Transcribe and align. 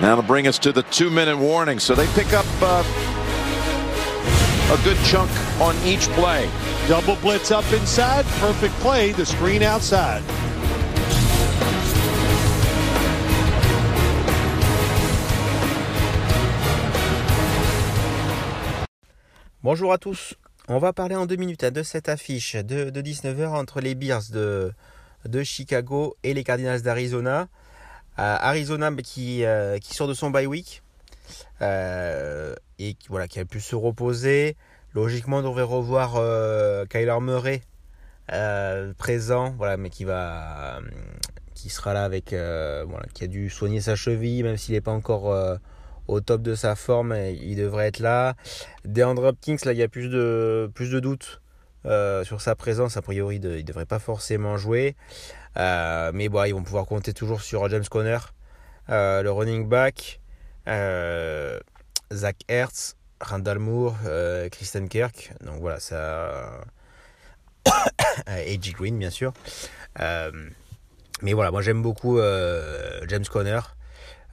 That'll 0.00 0.22
bring 0.22 0.46
us 0.46 0.58
to 0.60 0.72
the 0.72 0.82
two-minute 0.84 1.36
warning. 1.36 1.78
So 1.78 1.94
they 1.94 2.06
pick 2.14 2.32
up 2.32 2.46
uh, 2.60 2.82
a 4.72 4.84
good 4.84 4.96
chunk 5.04 5.30
on 5.60 5.76
each 5.84 6.08
play. 6.16 6.48
Double 6.88 7.16
blitz 7.16 7.50
up 7.50 7.70
inside. 7.72 8.24
Perfect 8.40 8.74
play. 8.80 9.12
The 9.12 9.26
screen 9.26 9.62
outside. 9.62 10.22
Bonjour 19.62 19.92
à 19.92 19.98
tous. 19.98 20.34
On 20.66 20.78
va 20.78 20.92
parler 20.92 21.14
en 21.14 21.26
deux 21.26 21.36
minutes 21.36 21.62
hein, 21.62 21.70
de 21.70 21.84
cette 21.84 22.08
affiche 22.08 22.56
de, 22.56 22.90
19h 22.90 23.48
entre 23.48 23.80
les 23.80 23.94
Bears 23.94 24.22
de, 24.32 24.72
de 25.24 25.42
Chicago 25.44 26.16
et 26.24 26.34
les 26.34 26.42
Cardinals 26.42 26.82
d'Arizona. 26.82 27.48
Euh, 28.18 28.36
Arizona 28.40 28.90
qui, 29.02 29.44
euh, 29.44 29.78
qui 29.78 29.94
sort 29.94 30.06
de 30.06 30.14
son 30.14 30.30
bye 30.30 30.46
week 30.46 30.82
euh, 31.62 32.54
et 32.78 32.94
qui, 32.94 33.08
voilà, 33.08 33.26
qui 33.26 33.40
a 33.40 33.44
pu 33.44 33.60
se 33.60 33.74
reposer. 33.74 34.56
Logiquement, 34.94 35.38
on 35.38 35.42
devrait 35.42 35.62
revoir 35.62 36.14
Kyler 36.88 37.18
Murray 37.20 37.62
présent, 38.98 39.56
mais 39.78 39.88
qui 39.90 40.04
sera 41.68 41.94
là 41.94 42.04
avec, 42.04 42.32
voilà, 42.32 43.06
qui 43.14 43.24
a 43.24 43.26
dû 43.26 43.48
soigner 43.48 43.80
sa 43.80 43.96
cheville, 43.96 44.42
même 44.42 44.58
s'il 44.58 44.74
n'est 44.74 44.82
pas 44.82 44.92
encore 44.92 45.58
au 46.08 46.20
top 46.20 46.42
de 46.42 46.54
sa 46.54 46.74
forme, 46.74 47.16
il 47.16 47.56
devrait 47.56 47.86
être 47.86 48.00
là. 48.00 48.34
DeAndre 48.84 49.24
Hopkins, 49.24 49.56
là, 49.64 49.72
il 49.72 49.78
y 49.78 49.82
a 49.82 49.88
plus 49.88 50.10
de, 50.10 50.70
plus 50.74 50.90
doutes 51.00 51.42
euh, 51.84 52.22
sur 52.22 52.40
sa 52.40 52.54
présence. 52.54 52.96
A 52.96 53.02
priori, 53.02 53.36
il 53.36 53.42
ne 53.42 53.60
devrait 53.62 53.86
pas 53.86 53.98
forcément 53.98 54.56
jouer. 54.56 54.94
Euh, 55.56 56.10
mais 56.14 56.28
bon, 56.28 56.44
ils 56.44 56.52
vont 56.52 56.62
pouvoir 56.62 56.86
compter 56.86 57.12
toujours 57.12 57.42
sur 57.42 57.68
James 57.68 57.84
Conner, 57.90 58.18
euh, 58.90 59.22
le 59.22 59.30
running 59.30 59.68
back, 59.68 60.20
Zach 62.12 62.36
Hertz, 62.48 62.96
Randall 63.20 63.58
Moore, 63.58 63.96
Kristen 64.50 64.88
Kirk. 64.88 65.32
Donc 65.44 65.60
voilà, 65.60 65.80
ça. 65.80 66.60
AJ 68.26 68.72
Green, 68.72 68.98
bien 68.98 69.10
sûr. 69.10 69.32
mais 69.98 71.32
voilà, 71.32 71.50
moi 71.50 71.62
j'aime 71.62 71.82
beaucoup 71.82 72.18
James 72.18 73.26
Conner. 73.30 73.60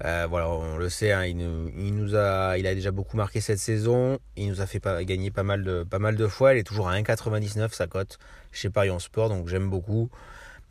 Euh, 0.06 0.28
voilà, 0.30 0.50
on 0.50 0.78
le 0.78 0.88
sait, 0.90 1.12
hein, 1.12 1.26
il, 1.26 1.36
nous, 1.36 2.16
a, 2.16 2.58
il 2.58 2.66
a 2.68 2.74
déjà 2.74 2.92
beaucoup 2.92 3.18
marqué 3.18 3.42
cette 3.42 3.60
saison. 3.60 4.20
Il 4.38 4.48
nous 4.48 4.62
a 4.62 4.66
fait 4.66 4.82
gagner 5.02 5.30
pas 5.30 5.44
mal, 5.44 5.64
de, 5.64 5.84
pas 5.84 6.00
mal 6.00 6.16
de 6.16 6.28
fois. 6.28 6.54
Il 6.54 6.60
est 6.60 6.64
toujours 6.64 6.88
à 6.88 6.96
1,99 6.96 7.74
sa 7.74 7.88
cote 7.88 8.18
chez 8.52 8.70
Paris 8.70 8.90
en 8.90 9.00
Sport, 9.00 9.30
donc 9.30 9.48
j'aime 9.50 9.70
beaucoup. 9.70 10.10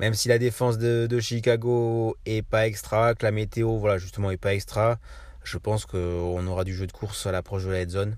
Même 0.01 0.15
si 0.15 0.29
la 0.29 0.39
défense 0.39 0.79
de, 0.79 1.21
Chicago 1.21 2.17
est 2.25 2.43
pas 2.43 2.67
extra, 2.67 3.15
que 3.15 3.25
la 3.25 3.33
météo, 3.33 3.79
voilà, 3.79 3.99
justement, 3.99 4.31
est 4.31 4.37
pas 4.37 4.55
extra, 4.55 4.99
je 5.43 5.59
pense 5.59 5.87
qu'on 5.87 6.47
aura 6.47 6.65
du 6.65 6.75
jeu 6.75 6.87
de 6.87 6.93
course 6.93 7.27
à 7.27 7.33
l'approche 7.33 7.65
de 7.65 7.71
la 7.71 7.81
head 7.81 7.91
zone. 7.91 8.17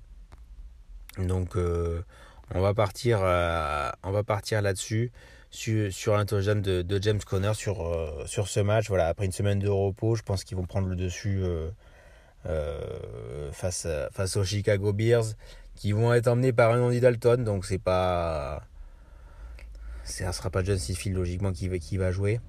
Donc, 1.19 1.56
euh, 1.56 2.03
on 2.55 2.61
va 2.61 2.75
partir, 2.75 3.20
euh, 3.22 3.91
on 4.03 4.11
va 4.11 4.22
partir 4.22 4.62
là-dessus 4.62 5.11
sur, 5.50 5.92
sur 5.92 6.25
de, 6.25 6.98
James 7.03 7.20
Conner 7.27 7.55
sur, 7.55 7.87
euh, 7.87 8.25
sur 8.27 8.48
ce 8.48 8.61
match. 8.61 8.89
Voilà, 8.89 9.09
après 9.09 9.27
une 9.27 9.33
semaine 9.33 9.59
de 9.59 9.69
repos, 9.69 10.17
je 10.17 10.22
pense 10.22 10.44
qu'ils 10.44 10.56
vont 10.56 10.67
prendre 10.67 10.89
le 10.89 10.97
dessus 10.97 11.42
face, 13.53 13.87
face 14.12 14.37
aux 14.37 14.44
Chicago 14.44 14.92
Bears 14.92 15.34
qui 15.81 15.92
vont 15.92 16.12
être 16.12 16.28
emmenés 16.28 16.53
par 16.53 16.72
un 16.72 16.83
Andy 16.83 17.00
Dalton. 17.00 17.42
Donc 17.42 17.65
c'est 17.65 17.78
pas. 17.78 18.62
Ça 20.05 20.33
sera 20.33 20.51
pas 20.51 20.65
John 20.65 20.79
Seafield 20.79 21.17
logiquement 21.17 21.53
qui 21.53 21.69
va, 21.69 21.79
qui 21.79 21.97
va 21.97 22.12
jouer. 22.12 22.41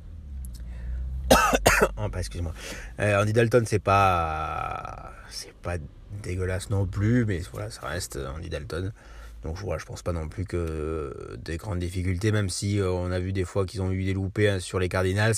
oh, 1.98 2.08
excuse-moi. 2.18 2.54
Andy 3.00 3.34
Dalton, 3.34 3.64
c'est 3.66 3.80
pas. 3.80 5.12
C'est 5.30 5.54
pas 5.54 5.78
dégueulasse 6.24 6.70
non 6.70 6.86
plus, 6.86 7.26
mais 7.26 7.40
voilà, 7.52 7.70
ça 7.70 7.88
reste 7.88 8.18
Andy 8.36 8.50
Dalton. 8.50 8.92
Donc 9.44 9.58
voilà, 9.58 9.80
je 9.80 9.86
pense 9.86 10.04
pas 10.04 10.14
non 10.14 10.28
plus 10.28 10.46
que 10.46 11.38
des 11.44 11.58
grandes 11.58 11.80
difficultés, 11.80 12.32
même 12.32 12.50
si 12.50 12.80
euh, 12.80 12.92
on 12.92 13.12
a 13.12 13.20
vu 13.20 13.34
des 13.34 13.44
fois 13.46 13.66
qu'ils 13.66 13.82
ont 13.82 13.92
eu 13.92 14.04
des 14.04 14.14
loupés 14.14 14.50
hein, 14.50 14.60
sur 14.60 14.80
les 14.80 14.90
Cardinals. 14.90 15.36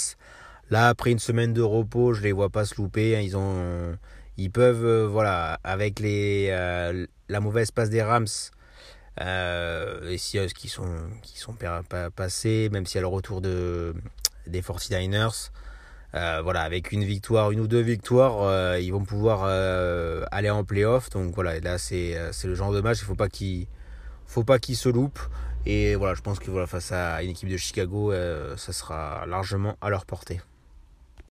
Là, 0.70 0.90
après 0.90 1.12
une 1.12 1.20
semaine 1.20 1.54
de 1.54 1.62
repos, 1.62 2.14
je 2.14 2.22
les 2.22 2.32
vois 2.32 2.50
pas 2.50 2.66
se 2.66 2.76
louper. 2.76 3.16
Hein. 3.16 3.22
ils 3.22 3.38
ont, 3.38 3.98
ils 4.38 4.52
peuvent, 4.52 4.86
euh, 4.86 5.08
voilà, 5.08 5.60
avec 5.64 6.00
les, 6.00 6.48
euh, 6.50 7.06
la 7.30 7.40
mauvaise 7.40 7.72
passe 7.72 7.90
des 7.90 8.02
Rams, 8.02 8.28
les 9.20 10.18
Seahawks 10.18 10.54
qui 10.54 10.70
sont, 10.70 10.90
qui 11.22 11.38
sont 11.38 11.56
passés, 12.16 12.70
même 12.72 12.86
si 12.86 12.98
à 12.98 13.02
le 13.02 13.08
retour 13.08 13.42
de, 13.42 13.94
des 14.48 14.62
49ers, 14.62 15.52
voilà, 16.14 16.62
avec 16.62 16.92
une 16.92 17.04
victoire, 17.04 17.52
une 17.52 17.60
ou 17.60 17.68
deux 17.68 17.82
victoires, 17.82 18.78
ils 18.78 18.92
vont 18.92 19.06
pouvoir 19.06 19.44
aller 20.32 20.50
en 20.50 20.64
playoff. 20.64 21.10
Donc 21.10 21.34
voilà, 21.36 21.60
là 21.60 21.78
c'est 21.78 22.18
le 22.44 22.56
genre 22.56 22.72
de 22.72 22.82
match, 22.82 23.00
il 23.02 23.06
faut 23.06 23.16
pas 23.16 23.30
qu'ils 23.30 23.68
faut 24.26 24.44
pas 24.44 24.60
qu'ils 24.60 24.78
se 24.78 24.90
loupent. 24.90 25.20
Et 25.66 25.96
voilà, 25.96 26.14
je 26.14 26.22
pense 26.22 26.40
que 26.40 26.52
voilà, 26.52 26.68
face 26.68 26.92
à 26.92 27.24
une 27.24 27.30
équipe 27.30 27.50
de 27.50 27.58
Chicago, 27.58 28.12
euh, 28.12 28.58
ça 28.58 28.74
sera 28.74 29.26
largement 29.28 29.78
à 29.82 29.90
leur 29.90 30.06
portée. 30.06 30.42